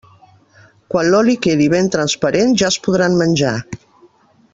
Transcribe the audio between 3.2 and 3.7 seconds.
menjar.